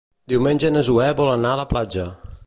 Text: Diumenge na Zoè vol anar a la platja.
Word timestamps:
Diumenge 0.31 0.71
na 0.77 0.81
Zoè 0.87 1.09
vol 1.19 1.29
anar 1.33 1.51
a 1.57 1.59
la 1.61 1.67
platja. 1.75 2.07